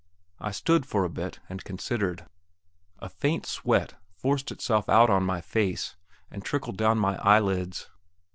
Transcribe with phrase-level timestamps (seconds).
[0.39, 2.25] I stood for a bit and considered.
[2.97, 5.95] A faint sweat forced itself out on my face,
[6.31, 7.87] and trickled down my eyelids.